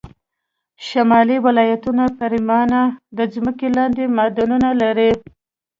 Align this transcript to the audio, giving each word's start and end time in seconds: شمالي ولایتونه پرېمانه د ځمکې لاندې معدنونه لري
شمالي 0.87 1.37
ولایتونه 1.45 2.03
پرېمانه 2.19 2.81
د 3.17 3.19
ځمکې 3.33 3.67
لاندې 3.77 4.03
معدنونه 4.17 4.69
لري 4.81 5.11